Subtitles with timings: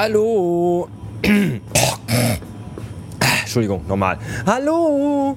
[0.00, 0.88] Hallo.
[3.40, 4.16] Entschuldigung, nochmal.
[4.46, 5.36] Hallo.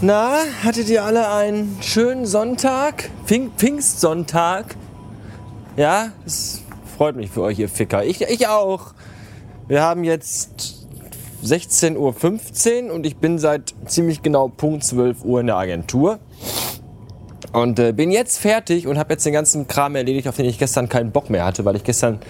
[0.00, 3.10] Na, hattet ihr alle einen schönen Sonntag?
[3.26, 4.74] Pfing Pfingstsonntag?
[5.76, 6.62] Ja, es
[6.96, 8.06] freut mich für euch, ihr Ficker.
[8.06, 8.94] Ich, ich auch.
[9.68, 10.86] Wir haben jetzt
[11.44, 16.20] 16.15 Uhr und ich bin seit ziemlich genau Punkt 12 Uhr in der Agentur.
[17.52, 20.58] Und äh, bin jetzt fertig und habe jetzt den ganzen Kram erledigt, auf den ich
[20.58, 22.20] gestern keinen Bock mehr hatte, weil ich gestern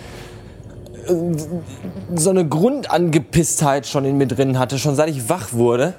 [2.14, 5.94] so eine Grundangepisstheit schon in mir drin hatte, schon seit ich wach wurde.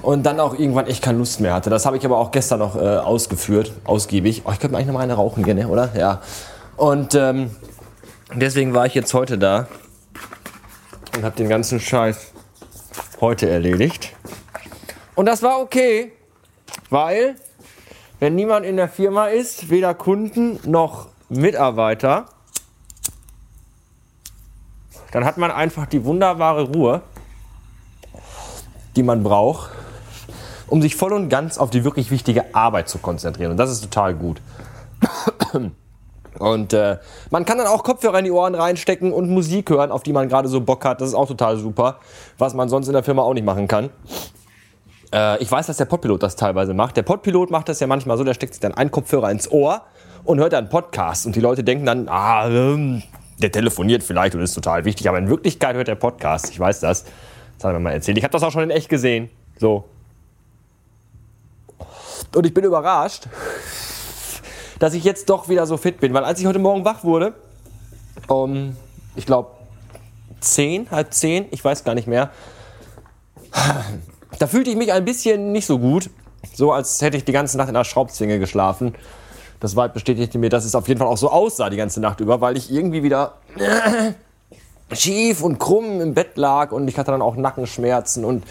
[0.00, 1.70] Und dann auch irgendwann echt keine Lust mehr hatte.
[1.70, 4.42] Das habe ich aber auch gestern noch äh, ausgeführt, ausgiebig.
[4.44, 5.90] Oh, ich könnte mir eigentlich noch mal eine rauchen gehen, ne, oder?
[5.96, 6.22] Ja.
[6.76, 7.50] Und ähm,
[8.34, 9.66] deswegen war ich jetzt heute da
[11.16, 12.32] und habe den ganzen Scheiß
[13.20, 14.14] heute erledigt.
[15.16, 16.12] Und das war okay,
[16.90, 17.34] weil
[18.20, 22.26] wenn niemand in der Firma ist, weder Kunden noch Mitarbeiter,
[25.12, 27.02] dann hat man einfach die wunderbare Ruhe,
[28.96, 29.70] die man braucht,
[30.66, 33.52] um sich voll und ganz auf die wirklich wichtige Arbeit zu konzentrieren.
[33.52, 34.40] Und das ist total gut.
[36.38, 36.98] Und äh,
[37.30, 40.28] man kann dann auch Kopfhörer in die Ohren reinstecken und Musik hören, auf die man
[40.28, 41.00] gerade so Bock hat.
[41.00, 41.98] Das ist auch total super,
[42.36, 43.90] was man sonst in der Firma auch nicht machen kann.
[45.12, 46.96] Äh, ich weiß, dass der Podpilot das teilweise macht.
[46.96, 49.82] Der Podpilot macht das ja manchmal so, der steckt sich dann einen Kopfhörer ins Ohr
[50.24, 51.26] und hört dann Podcast.
[51.26, 53.02] Und die Leute denken dann, ah, ähm,
[53.38, 55.08] der telefoniert vielleicht und ist total wichtig.
[55.08, 56.50] Aber in Wirklichkeit hört der Podcast.
[56.50, 57.04] Ich weiß das.
[57.04, 58.18] Das hat er mir mal erzählt.
[58.18, 59.30] Ich habe das auch schon in echt gesehen.
[59.58, 59.84] So.
[62.34, 63.28] Und ich bin überrascht,
[64.78, 66.14] dass ich jetzt doch wieder so fit bin.
[66.14, 67.34] Weil als ich heute Morgen wach wurde,
[68.26, 68.76] um,
[69.16, 69.50] ich glaube,
[70.40, 72.30] zehn, halb zehn, ich weiß gar nicht mehr,
[74.38, 76.10] da fühlte ich mich ein bisschen nicht so gut.
[76.54, 78.94] So als hätte ich die ganze Nacht in einer Schraubzwinge geschlafen.
[79.60, 82.20] Das Weib bestätigte mir, dass es auf jeden Fall auch so aussah die ganze Nacht
[82.20, 83.34] über, weil ich irgendwie wieder
[84.92, 88.44] schief und krumm im Bett lag und ich hatte dann auch Nackenschmerzen und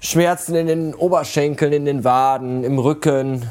[0.00, 3.50] Schmerzen in den Oberschenkeln, in den Waden, im Rücken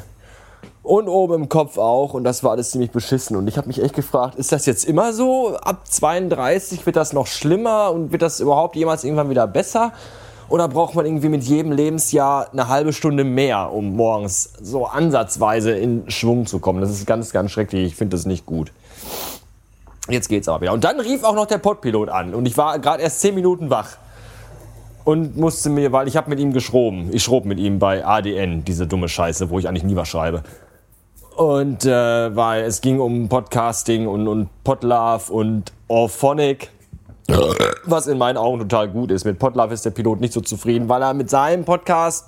[0.84, 3.82] und oben im Kopf auch und das war alles ziemlich beschissen und ich habe mich
[3.82, 5.56] echt gefragt, ist das jetzt immer so?
[5.56, 9.92] Ab 32 wird das noch schlimmer und wird das überhaupt jemals irgendwann wieder besser?
[10.48, 15.72] Oder braucht man irgendwie mit jedem Lebensjahr eine halbe Stunde mehr, um morgens so ansatzweise
[15.72, 16.80] in Schwung zu kommen?
[16.80, 17.86] Das ist ganz, ganz schrecklich.
[17.86, 18.72] Ich finde das nicht gut.
[20.08, 20.72] Jetzt geht's aber wieder.
[20.72, 22.34] Und dann rief auch noch der Podpilot an.
[22.34, 23.96] Und ich war gerade erst zehn Minuten wach.
[25.04, 27.10] Und musste mir, weil ich habe mit ihm geschroben.
[27.12, 30.42] Ich schrob mit ihm bei ADN, diese dumme Scheiße, wo ich eigentlich nie was schreibe.
[31.36, 36.70] Und äh, weil es ging um Podcasting und, und Podlove und Orphonic
[37.86, 39.24] was in meinen Augen total gut ist.
[39.24, 42.26] Mit Podlove ist der Pilot nicht so zufrieden, weil er mit seinem Podcast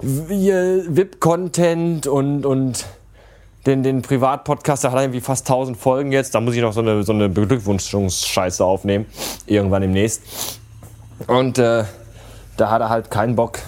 [0.00, 2.86] VIP-Content und, und
[3.66, 6.34] den, den Privatpodcast, da hat er irgendwie fast 1000 Folgen jetzt.
[6.34, 9.06] Da muss ich noch so eine, so eine Beglückwünschungsscheiße aufnehmen.
[9.46, 10.22] Irgendwann demnächst.
[11.26, 11.84] Und äh,
[12.56, 13.60] da hat er halt keinen Bock,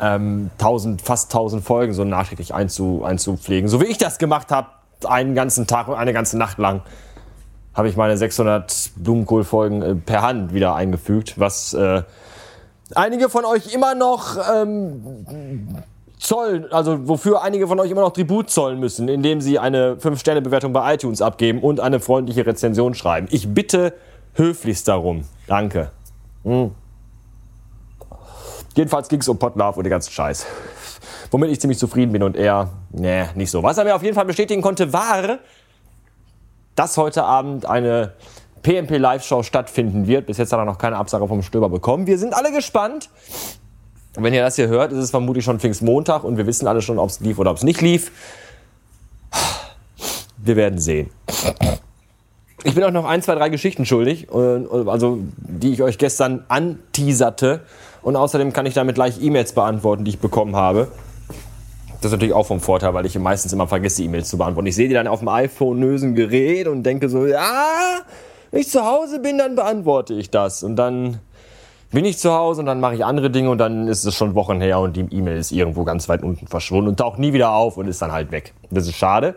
[0.00, 3.68] ähm, 1000, fast 1000 Folgen so nachträglich einzu, einzupflegen.
[3.68, 4.68] So wie ich das gemacht habe,
[5.04, 6.82] einen ganzen Tag und eine ganze Nacht lang
[7.74, 12.02] habe ich meine 600 Blumenkohlfolgen äh, per Hand wieder eingefügt, was äh,
[12.94, 15.82] einige von euch immer noch ähm,
[16.18, 20.72] zollen, also wofür einige von euch immer noch Tribut zollen müssen, indem sie eine 5-Sterne-Bewertung
[20.72, 23.26] bei iTunes abgeben und eine freundliche Rezension schreiben.
[23.30, 23.92] Ich bitte
[24.34, 25.24] höflichst darum.
[25.46, 25.90] Danke.
[26.44, 26.72] Hm.
[28.76, 30.46] Jedenfalls ging es um Potlove und den ganzen Scheiß.
[31.30, 33.62] Womit ich ziemlich zufrieden bin und er, nee, nicht so.
[33.62, 35.38] Was er mir auf jeden Fall bestätigen konnte, war,
[36.74, 38.12] dass heute Abend eine
[38.62, 40.26] PMP Live-Show stattfinden wird.
[40.26, 42.06] Bis jetzt hat er noch keine Absage vom Stöber bekommen.
[42.06, 43.10] Wir sind alle gespannt.
[44.16, 46.98] Wenn ihr das hier hört, ist es vermutlich schon Pfingstmontag und wir wissen alle schon,
[46.98, 48.12] ob es lief oder ob es nicht lief.
[50.36, 51.10] Wir werden sehen.
[52.62, 57.60] Ich bin auch noch ein, zwei, drei Geschichten schuldig, also die ich euch gestern anteaserte.
[58.02, 60.88] Und außerdem kann ich damit gleich E-Mails beantworten, die ich bekommen habe.
[62.04, 64.66] Das ist natürlich auch vom Vorteil, weil ich meistens immer vergesse, E-Mails zu beantworten.
[64.66, 68.02] Ich sehe die dann auf dem iPhone-nösen Gerät und denke so, ja,
[68.50, 70.62] wenn ich zu Hause bin, dann beantworte ich das.
[70.62, 71.20] Und dann
[71.92, 74.34] bin ich zu Hause und dann mache ich andere Dinge und dann ist es schon
[74.34, 77.52] Wochen her und die E-Mail ist irgendwo ganz weit unten verschwunden und taucht nie wieder
[77.52, 78.52] auf und ist dann halt weg.
[78.70, 79.34] Das ist schade,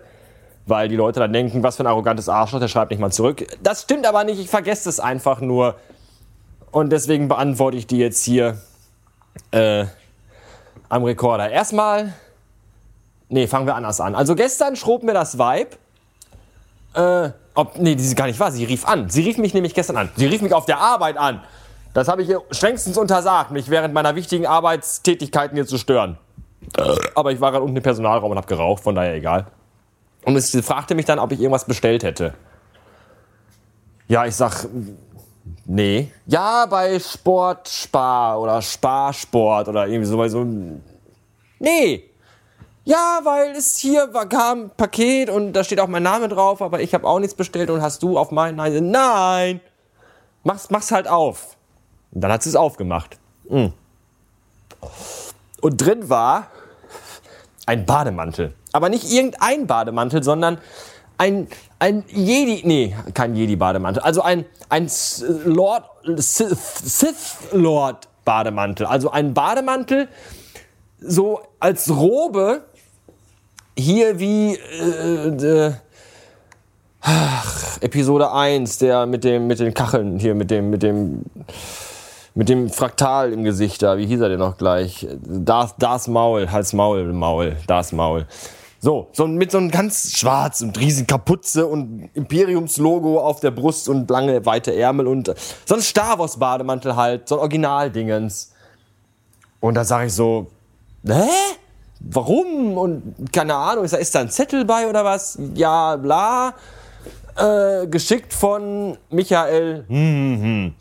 [0.66, 3.48] weil die Leute dann denken, was für ein arrogantes Arschloch, der schreibt nicht mal zurück.
[3.64, 5.76] Das stimmt aber nicht, ich vergesse es einfach nur.
[6.72, 8.58] Und deswegen beantworte ich die jetzt hier
[9.52, 9.86] äh,
[10.90, 11.50] am Rekorder.
[11.50, 12.14] Erstmal
[13.30, 14.16] Nee, fangen wir anders an.
[14.16, 15.78] Also gestern schrob mir das Vibe.
[16.94, 18.52] Äh, ob, nee, die ist gar nicht wahr.
[18.52, 19.10] Sie rief an.
[19.10, 20.10] Sie rief mich nämlich gestern an.
[20.16, 21.42] Sie rief mich auf der Arbeit an.
[21.94, 26.18] Das habe ich ihr strengstens untersagt, mich während meiner wichtigen Arbeitstätigkeiten hier zu stören.
[27.16, 29.48] Aber ich war gerade unten im Personalraum und habe geraucht, von daher egal.
[30.24, 32.34] Und sie fragte mich dann, ob ich irgendwas bestellt hätte.
[34.08, 34.68] Ja, ich sag,
[35.66, 36.12] nee.
[36.26, 40.46] Ja, bei Sport Spar oder Sparsport oder irgendwie so.
[41.60, 42.04] Nee.
[42.88, 46.62] Ja, weil es hier war, kam ein Paket und da steht auch mein Name drauf,
[46.62, 48.92] aber ich habe auch nichts bestellt und hast du auf meinen Nein.
[48.92, 49.62] Nein!
[50.46, 51.58] Mach's, mach's halt auf.
[52.14, 53.18] Und dann hat sie es aufgemacht.
[53.50, 53.68] Mm.
[55.60, 56.48] Und drin war
[57.66, 58.54] ein Bademantel.
[58.72, 60.58] Aber nicht irgendein Bademantel, sondern
[61.18, 61.50] ein,
[61.80, 64.90] ein Jedi, nee, kein Jedi-Bademantel, also ein, ein
[65.44, 65.84] Lord,
[66.16, 68.86] Sith Lord Bademantel.
[68.86, 70.08] Also ein Bademantel,
[71.00, 72.64] so als Robe,
[73.78, 75.74] hier wie äh, äh,
[77.02, 81.24] ach, Episode 1, der mit dem mit den Kacheln hier mit dem mit dem
[82.34, 85.08] mit dem Fraktal im Gesicht da, wie hieß er denn noch gleich?
[85.22, 88.28] Das das Maul, Hals Maul, Maul, das Maul.
[88.80, 93.90] So, so mit so einem ganz schwarz und riesen Kapuze und Imperiumslogo auf der Brust
[93.90, 95.34] und lange weite Ärmel und
[95.66, 98.54] so ein Star Wars Bademantel halt, so ein Originaldingens.
[99.60, 100.52] Und da sage ich so,
[101.06, 101.28] hä?
[102.00, 102.78] Warum?
[102.78, 105.38] Und keine Ahnung, ist da, ist da ein Zettel bei oder was?
[105.54, 106.54] Ja, bla.
[107.38, 109.86] Äh, geschickt von Michael.
[109.88, 110.76] Hm, hm, hm.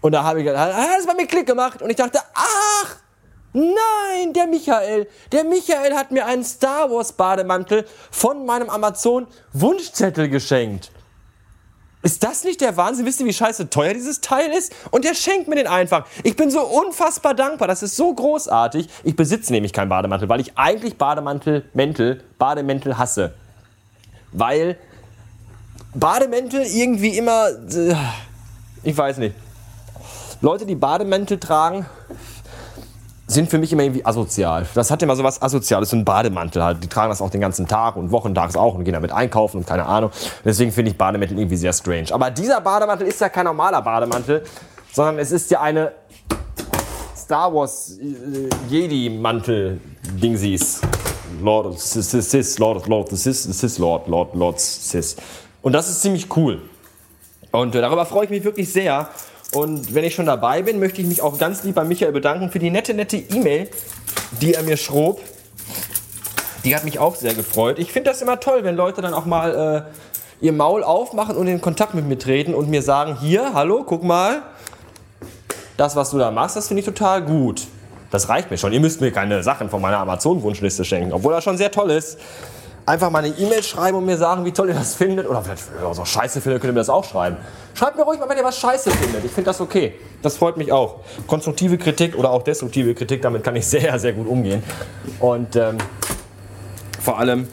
[0.00, 2.96] Und da habe ich gedacht, hat das bei mir Klick gemacht und ich dachte, ach,
[3.52, 5.08] nein, der Michael.
[5.32, 10.90] Der Michael hat mir einen Star Wars Bademantel von meinem Amazon Wunschzettel geschenkt.
[12.02, 13.06] Ist das nicht der Wahnsinn?
[13.06, 14.72] Wisst ihr, wie scheiße teuer dieses Teil ist?
[14.92, 16.06] Und der schenkt mir den einfach.
[16.22, 17.66] Ich bin so unfassbar dankbar.
[17.66, 18.88] Das ist so großartig.
[19.02, 23.34] Ich besitze nämlich keinen Bademantel, weil ich eigentlich Bademantel, Mäntel, Bademäntel hasse.
[24.30, 24.78] Weil
[25.94, 27.94] Bademäntel irgendwie immer, äh,
[28.84, 29.34] ich weiß nicht.
[30.40, 31.86] Leute, die Bademäntel tragen,
[33.28, 34.66] sind für mich immer irgendwie asozial.
[34.74, 36.82] Das hat immer so was Asoziales, so ein Bademantel halt.
[36.82, 39.66] Die tragen das auch den ganzen Tag und wochentags auch und gehen damit einkaufen und
[39.66, 40.10] keine Ahnung.
[40.44, 42.06] Deswegen finde ich Bademantel irgendwie sehr strange.
[42.10, 44.42] Aber dieser Bademantel ist ja kein normaler Bademantel,
[44.92, 45.92] sondern es ist ja eine
[47.14, 49.78] Star Wars äh, Jedi-Mantel
[50.20, 50.80] Dingsies.
[51.42, 55.16] Lord Sis, Lord Lord Sis, Sis Lord, Lord Lord Sis.
[55.60, 56.62] Und das ist ziemlich cool.
[57.52, 59.08] Und äh, darüber freue ich mich wirklich sehr.
[59.52, 62.50] Und wenn ich schon dabei bin, möchte ich mich auch ganz lieb bei Michael bedanken
[62.50, 63.68] für die nette, nette E-Mail,
[64.40, 65.20] die er mir schrob.
[66.64, 67.78] Die hat mich auch sehr gefreut.
[67.78, 69.86] Ich finde das immer toll, wenn Leute dann auch mal
[70.40, 73.84] äh, ihr Maul aufmachen und in Kontakt mit mir treten und mir sagen, hier, hallo,
[73.86, 74.42] guck mal,
[75.76, 77.66] das, was du da machst, das finde ich total gut.
[78.10, 78.72] Das reicht mir schon.
[78.72, 82.18] Ihr müsst mir keine Sachen von meiner Amazon-Wunschliste schenken, obwohl das schon sehr toll ist
[82.88, 85.28] einfach mal eine E-Mail schreiben und mir sagen, wie toll ihr das findet.
[85.28, 87.36] Oder vielleicht, wenn ihr so scheiße findet, könnt ihr mir das auch schreiben.
[87.74, 89.24] Schreibt mir ruhig mal, wenn ihr was scheiße findet.
[89.24, 89.94] Ich finde das okay.
[90.22, 91.00] Das freut mich auch.
[91.26, 94.62] Konstruktive Kritik oder auch destruktive Kritik, damit kann ich sehr, sehr gut umgehen.
[95.20, 95.78] Und ähm,
[97.00, 97.46] vor allem,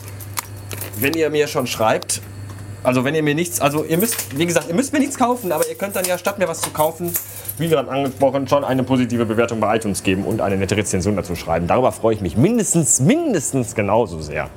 [0.98, 2.22] wenn ihr mir schon schreibt,
[2.84, 5.52] also wenn ihr mir nichts, also ihr müsst, wie gesagt, ihr müsst mir nichts kaufen,
[5.52, 7.12] aber ihr könnt dann ja statt mir was zu kaufen,
[7.58, 11.36] wie gerade angesprochen, schon eine positive Bewertung bei iTunes geben und eine nette Rezension dazu
[11.36, 11.68] schreiben.
[11.68, 14.50] Darüber freue ich mich mindestens, mindestens genauso sehr.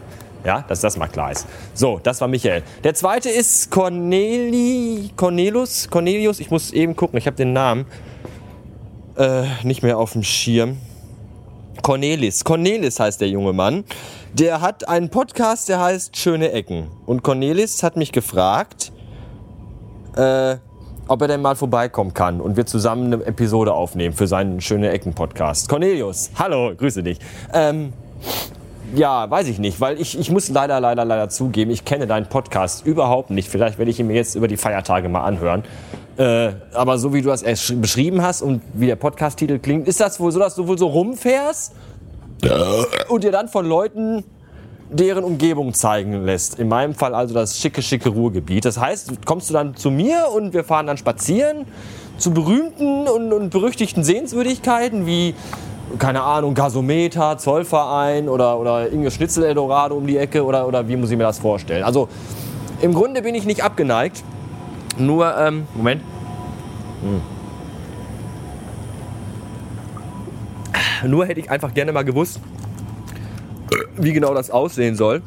[0.44, 1.46] Ja, dass das mal klar ist.
[1.75, 2.62] So, das war Michael.
[2.85, 6.40] Der zweite ist Corneli, Cornelius, Cornelius.
[6.40, 7.87] Ich muss eben gucken, ich habe den Namen
[9.17, 10.78] äh, nicht mehr auf dem Schirm.
[11.83, 12.45] Cornelis.
[12.45, 13.85] Cornelis heißt der junge Mann.
[14.33, 16.88] Der hat einen Podcast, der heißt Schöne Ecken.
[17.07, 18.92] Und Cornelis hat mich gefragt,
[20.16, 20.57] äh,
[21.09, 24.90] ob er denn mal vorbeikommen kann und wir zusammen eine Episode aufnehmen für seinen Schöne
[24.90, 25.68] Ecken Podcast.
[25.68, 27.18] Cornelius, hallo, grüße dich.
[27.52, 27.92] Ähm,
[28.95, 32.26] ja, weiß ich nicht, weil ich, ich muss leider, leider, leider zugeben, ich kenne deinen
[32.26, 33.49] Podcast überhaupt nicht.
[33.49, 35.64] Vielleicht werde ich ihn mir jetzt über die Feiertage mal anhören.
[36.16, 40.00] Äh, aber so wie du das erst beschrieben hast und wie der Podcast-Titel klingt, ist
[40.00, 41.75] das wohl so, dass du wohl so rumfährst
[43.09, 44.25] und dir dann von Leuten
[44.90, 46.59] deren Umgebung zeigen lässt.
[46.59, 48.64] In meinem Fall also das schicke, schicke Ruhrgebiet.
[48.64, 51.66] Das heißt, kommst du dann zu mir und wir fahren dann spazieren
[52.16, 55.35] zu berühmten und, und berüchtigten Sehenswürdigkeiten wie
[55.99, 60.97] keine Ahnung, Gasometer, Zollverein oder, oder Inge Schnitzel Eldorado um die Ecke oder, oder wie
[60.97, 61.85] muss ich mir das vorstellen?
[61.85, 62.09] Also
[62.80, 64.23] im Grunde bin ich nicht abgeneigt,
[64.99, 66.02] nur, ähm, Moment.
[67.02, 67.23] Hm.
[71.11, 72.40] Nur hätte ich einfach gerne mal gewusst,
[73.97, 75.23] wie genau das aussehen soll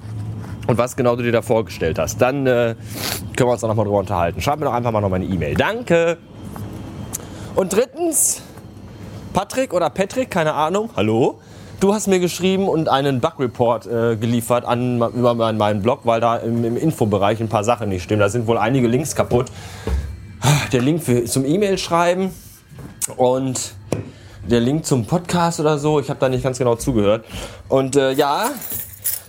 [0.67, 2.21] und was genau du dir da vorgestellt hast.
[2.21, 2.75] Dann äh,
[3.35, 4.41] können wir uns da nochmal drüber unterhalten.
[4.41, 5.55] Schreib mir doch einfach mal noch meine E-Mail.
[5.55, 6.17] Danke.
[7.55, 8.41] Und drittens,
[9.33, 11.39] Patrick oder Patrick, keine Ahnung, hallo.
[11.79, 16.35] Du hast mir geschrieben und einen Bug-Report äh, geliefert an, über meinen Blog, weil da
[16.35, 18.19] im, im Infobereich ein paar Sachen nicht stimmen.
[18.19, 19.47] Da sind wohl einige Links kaputt.
[20.73, 22.31] Der Link für, zum E-Mail schreiben
[23.15, 23.73] und
[24.47, 25.99] der Link zum Podcast oder so.
[25.99, 27.25] Ich habe da nicht ganz genau zugehört.
[27.69, 28.49] Und äh, ja,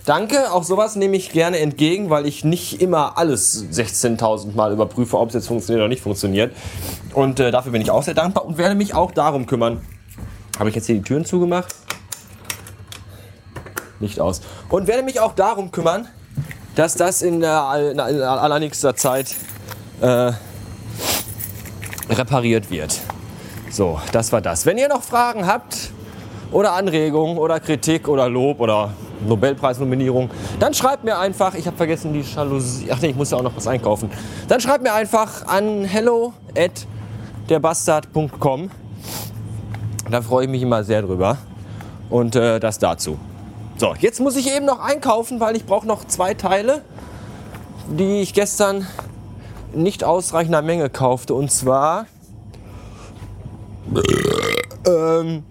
[0.05, 0.51] danke.
[0.51, 5.29] Auch sowas nehme ich gerne entgegen, weil ich nicht immer alles 16.000 Mal überprüfe, ob
[5.29, 6.53] es jetzt funktioniert oder nicht funktioniert.
[7.13, 9.81] Und äh, dafür bin ich auch sehr dankbar und werde mich auch darum kümmern.
[10.59, 11.75] Habe ich jetzt hier die Türen zugemacht?
[13.99, 14.41] Nicht aus.
[14.69, 16.07] Und werde mich auch darum kümmern,
[16.75, 19.35] dass das in, der, in allernächster Zeit
[20.01, 20.31] äh,
[22.09, 22.99] repariert wird.
[23.69, 24.65] So, das war das.
[24.65, 25.91] Wenn ihr noch Fragen habt
[26.51, 28.91] oder Anregungen oder Kritik oder Lob oder
[29.25, 30.29] Nobelpreisnominierung,
[30.59, 33.43] dann schreibt mir einfach, ich habe vergessen die Jalousie, ach nee, ich muss ja auch
[33.43, 34.11] noch was einkaufen.
[34.47, 36.85] Dann schreibt mir einfach an hello at
[37.49, 38.69] derbastard.com.
[40.13, 41.39] Da freue ich mich immer sehr drüber.
[42.11, 43.17] Und äh, das dazu.
[43.77, 46.83] So, jetzt muss ich eben noch einkaufen, weil ich brauche noch zwei Teile,
[47.89, 48.85] die ich gestern
[49.73, 51.33] nicht ausreichender Menge kaufte.
[51.33, 52.05] Und zwar
[54.85, 55.43] ähm,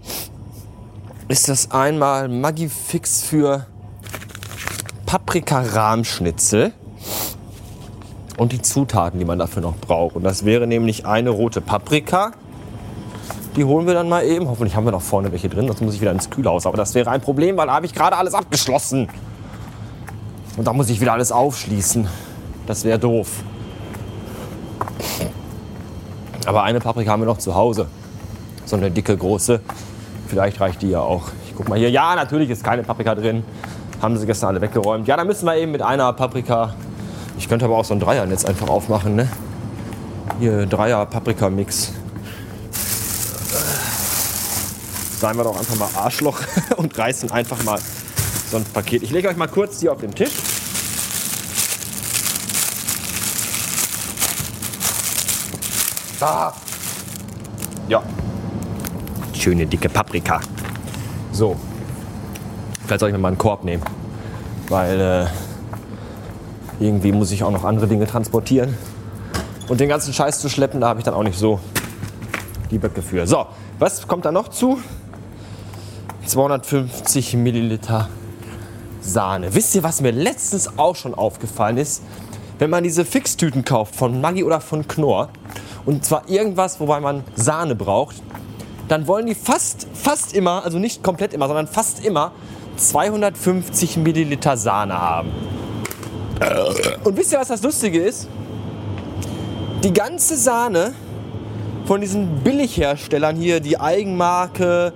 [1.27, 3.67] ist das einmal Maggi-Fix für
[5.07, 6.73] Paprika-Rahmschnitzel
[8.37, 10.15] und die Zutaten, die man dafür noch braucht.
[10.15, 12.31] Und das wäre nämlich eine rote Paprika.
[13.57, 14.49] Die holen wir dann mal eben.
[14.49, 16.67] Hoffentlich haben wir noch vorne welche drin, sonst muss ich wieder ins Kühlhaus.
[16.67, 19.09] Aber das wäre ein Problem, weil da habe ich gerade alles abgeschlossen.
[20.57, 22.07] Und da muss ich wieder alles aufschließen.
[22.67, 23.29] Das wäre doof.
[26.47, 27.87] Aber eine Paprika haben wir noch zu Hause
[28.73, 29.61] so eine dicke, große.
[30.27, 31.25] Vielleicht reicht die ja auch.
[31.47, 31.91] Ich guck mal hier.
[31.91, 33.45] Ja, natürlich ist keine Paprika drin.
[34.01, 35.07] Haben sie gestern alle weggeräumt.
[35.07, 36.75] Ja, dann müssen wir eben mit einer Paprika.
[37.39, 39.29] Ich könnte aber auch so ein Dreiernetz einfach aufmachen, ne?
[40.41, 41.93] Hier, Dreier-Paprika-Mix.
[45.23, 46.41] Seien wir doch einfach mal Arschloch
[46.79, 47.79] und reißen einfach mal
[48.51, 49.05] so ein Paket.
[49.05, 50.33] Ich lege euch mal kurz hier auf den Tisch.
[56.21, 56.53] Ah.
[57.89, 58.03] Ja,
[59.33, 60.41] schöne dicke Paprika.
[61.31, 61.55] So.
[62.85, 63.85] Vielleicht soll ich mir mal einen Korb nehmen.
[64.71, 65.27] Weil äh,
[66.85, 68.77] irgendwie muss ich auch noch andere Dinge transportieren.
[69.69, 71.61] Und den ganzen Scheiß zu schleppen, da habe ich dann auch nicht so
[72.73, 73.25] die Böcke für.
[73.25, 73.47] So,
[73.79, 74.81] was kommt da noch zu?
[76.27, 78.09] 250 Milliliter
[79.01, 79.55] Sahne.
[79.55, 82.03] Wisst ihr, was mir letztens auch schon aufgefallen ist?
[82.59, 85.31] Wenn man diese Fixtüten kauft von Maggi oder von Knorr
[85.85, 88.23] und zwar irgendwas, wobei man Sahne braucht,
[88.89, 92.33] dann wollen die fast, fast immer, also nicht komplett immer, sondern fast immer
[92.77, 95.31] 250 Milliliter Sahne haben.
[97.05, 98.29] Und wisst ihr, was das Lustige ist?
[99.83, 100.95] Die ganze Sahne
[101.87, 104.93] von diesen Billigherstellern hier, die Eigenmarke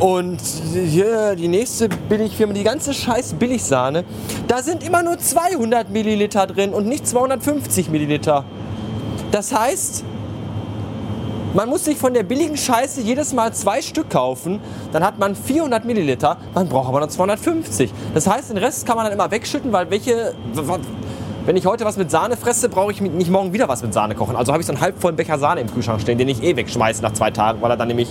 [0.00, 0.40] und
[0.72, 4.04] hier die nächste Billigfirma, die ganze scheiß Billigsahne,
[4.48, 8.44] da sind immer nur 200 Milliliter drin und nicht 250 Milliliter.
[9.30, 10.04] Das heißt,
[11.52, 14.60] man muss sich von der billigen Scheiße jedes Mal zwei Stück kaufen,
[14.92, 17.92] dann hat man 400 Milliliter, man braucht aber nur 250.
[18.14, 20.34] Das heißt, den Rest kann man dann immer wegschütten, weil welche,
[21.50, 24.14] wenn ich heute was mit Sahne fresse, brauche ich nicht morgen wieder was mit Sahne
[24.14, 24.36] kochen.
[24.36, 27.02] Also habe ich so einen halbvollen Becher Sahne im Kühlschrank stehen, den ich eh wegschmeiße
[27.02, 28.08] nach zwei Tagen, weil er dann nämlich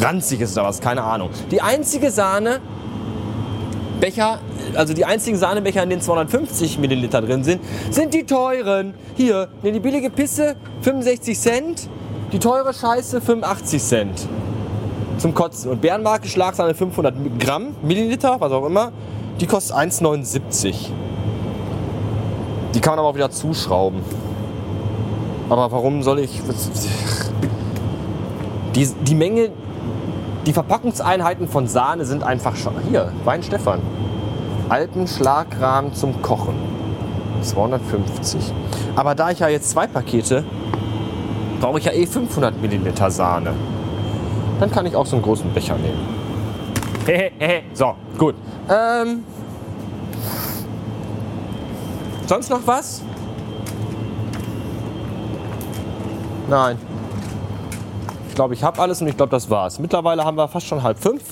[0.00, 1.30] ranzig ist oder was, keine Ahnung.
[1.50, 2.60] Die einzige Sahne,
[4.00, 4.38] Becher,
[4.74, 8.92] also die einzigen Sahnebecher, in denen 250 Milliliter drin sind, sind die teuren.
[9.16, 11.88] Hier, ne, die billige Pisse, 65 Cent.
[12.32, 14.28] Die teure Scheiße 85 Cent
[15.16, 15.70] zum Kotzen.
[15.70, 18.92] Und Bärenmarke Schlagsahne 500 Gramm, Milliliter, was auch immer,
[19.40, 20.90] die kostet 1,79.
[22.74, 24.00] Die kann man aber auch wieder zuschrauben.
[25.48, 26.42] Aber warum soll ich...
[28.74, 29.50] Die, die Menge,
[30.46, 32.74] die Verpackungseinheiten von Sahne sind einfach schon...
[32.88, 33.80] Hier, Wein Stefan.
[34.68, 36.54] Alpenschlagrahmen zum Kochen.
[37.42, 38.52] 250.
[38.96, 40.44] Aber da ich ja jetzt zwei Pakete
[41.60, 43.52] brauche ich ja eh 500 Milliliter Sahne.
[44.60, 46.14] Dann kann ich auch so einen großen Becher nehmen.
[47.74, 48.34] So, gut.
[48.68, 49.24] Ähm,
[52.28, 53.02] sonst noch was?
[56.48, 56.78] Nein.
[58.28, 59.78] Ich glaube, ich habe alles und ich glaube, das war's.
[59.78, 61.22] Mittlerweile haben wir fast schon halb fünf.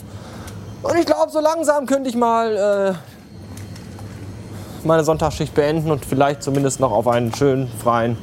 [0.82, 6.80] Und ich glaube, so langsam könnte ich mal äh, meine Sonntagsschicht beenden und vielleicht zumindest
[6.80, 8.16] noch auf einen schönen, freien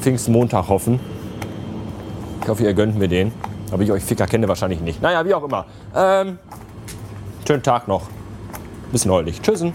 [0.00, 1.00] Pfingstmontag hoffen.
[2.42, 3.32] Ich hoffe, ihr gönnt mir den.
[3.72, 5.02] Aber ich euch Ficker kenne wahrscheinlich nicht.
[5.02, 5.66] Naja, wie auch immer.
[5.94, 6.38] Ähm,
[7.46, 8.02] schönen Tag noch.
[8.92, 9.42] Bis neulich.
[9.42, 9.74] Tschüssen.